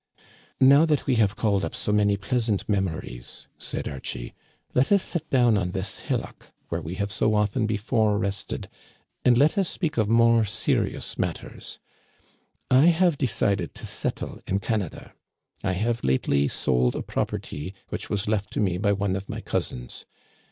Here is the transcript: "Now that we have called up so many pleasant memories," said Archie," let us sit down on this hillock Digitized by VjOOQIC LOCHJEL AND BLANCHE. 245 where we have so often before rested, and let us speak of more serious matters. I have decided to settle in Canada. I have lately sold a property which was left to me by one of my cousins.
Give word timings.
"Now 0.59 0.83
that 0.87 1.05
we 1.05 1.13
have 1.17 1.35
called 1.35 1.63
up 1.63 1.75
so 1.75 1.91
many 1.91 2.17
pleasant 2.17 2.67
memories," 2.67 3.45
said 3.59 3.87
Archie," 3.87 4.33
let 4.73 4.91
us 4.91 5.03
sit 5.03 5.29
down 5.29 5.59
on 5.59 5.69
this 5.69 5.99
hillock 5.99 6.21
Digitized 6.21 6.21
by 6.23 6.25
VjOOQIC 6.25 6.31
LOCHJEL 6.31 6.53
AND 6.55 6.57
BLANCHE. 6.57 6.69
245 6.69 6.69
where 6.71 6.81
we 6.81 6.95
have 6.95 7.11
so 7.11 7.35
often 7.35 7.67
before 7.67 8.17
rested, 8.17 8.69
and 9.23 9.37
let 9.37 9.57
us 9.59 9.69
speak 9.69 9.97
of 9.97 10.09
more 10.09 10.43
serious 10.43 11.19
matters. 11.19 11.77
I 12.71 12.85
have 12.87 13.19
decided 13.19 13.75
to 13.75 13.85
settle 13.85 14.41
in 14.47 14.57
Canada. 14.57 15.13
I 15.63 15.73
have 15.73 16.03
lately 16.03 16.47
sold 16.47 16.95
a 16.95 17.03
property 17.03 17.75
which 17.89 18.09
was 18.09 18.27
left 18.27 18.51
to 18.53 18.59
me 18.59 18.79
by 18.79 18.93
one 18.93 19.15
of 19.15 19.29
my 19.29 19.41
cousins. 19.41 20.07